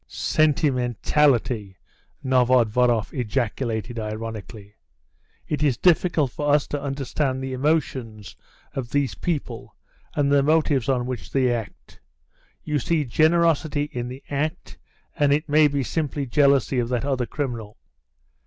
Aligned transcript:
"Sentimentality!" 0.07 1.77
Novodvoroff 2.23 3.13
ejaculated 3.13 3.99
ironically; 3.99 4.73
"it 5.47 5.61
is 5.61 5.77
difficult 5.77 6.31
for 6.31 6.51
us 6.51 6.65
to 6.65 6.81
understand 6.81 7.39
the 7.39 7.53
emotions 7.53 8.35
of 8.73 8.89
these 8.89 9.13
people 9.13 9.75
and 10.15 10.31
the 10.31 10.41
motives 10.41 10.89
on 10.89 11.05
which 11.05 11.29
they 11.29 11.53
act. 11.53 11.99
You 12.63 12.79
see 12.79 13.05
generosity 13.05 13.89
in 13.93 14.07
the 14.07 14.23
act, 14.31 14.79
and 15.15 15.31
it 15.31 15.47
may 15.47 15.67
be 15.67 15.83
simply 15.83 16.25
jealousy 16.25 16.79
of 16.79 16.89
that 16.89 17.05
other 17.05 17.27
criminal." 17.27 17.77